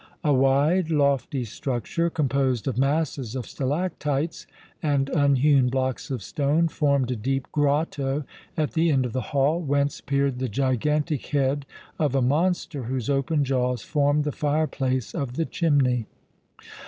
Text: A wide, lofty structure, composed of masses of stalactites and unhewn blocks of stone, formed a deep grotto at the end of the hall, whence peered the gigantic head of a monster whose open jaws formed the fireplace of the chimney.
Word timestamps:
A 0.23 0.33
wide, 0.33 0.89
lofty 0.89 1.45
structure, 1.45 2.09
composed 2.09 2.67
of 2.67 2.75
masses 2.75 3.35
of 3.35 3.45
stalactites 3.45 4.47
and 4.81 5.09
unhewn 5.09 5.69
blocks 5.69 6.09
of 6.09 6.23
stone, 6.23 6.69
formed 6.69 7.11
a 7.11 7.15
deep 7.15 7.45
grotto 7.51 8.23
at 8.57 8.71
the 8.71 8.89
end 8.89 9.05
of 9.05 9.13
the 9.13 9.21
hall, 9.29 9.59
whence 9.61 10.01
peered 10.01 10.39
the 10.39 10.49
gigantic 10.49 11.27
head 11.27 11.67
of 11.99 12.15
a 12.15 12.21
monster 12.23 12.85
whose 12.85 13.11
open 13.11 13.43
jaws 13.43 13.83
formed 13.83 14.23
the 14.23 14.31
fireplace 14.31 15.13
of 15.13 15.33
the 15.35 15.45
chimney. 15.45 16.07